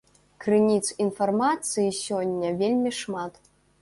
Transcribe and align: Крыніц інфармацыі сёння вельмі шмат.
Крыніц 0.43 0.87
інфармацыі 1.05 1.89
сёння 1.99 2.49
вельмі 2.63 2.91
шмат. 3.03 3.33